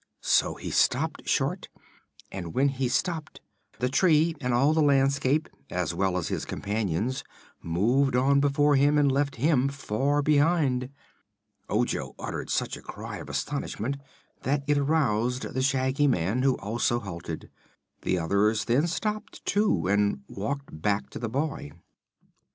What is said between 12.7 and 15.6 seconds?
a cry of astonishment that it aroused